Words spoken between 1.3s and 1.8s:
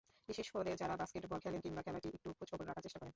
খেলেন,